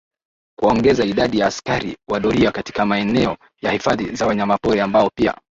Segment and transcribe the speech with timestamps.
[0.59, 5.35] Kuongeza idadi ya askari wa doria katika maeneo ya hifadhi za wanyamapori ambao pia